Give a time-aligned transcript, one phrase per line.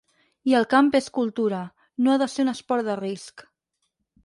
[0.51, 1.59] I el camp és cultura,
[2.07, 3.49] no ha de ser un esport de risc.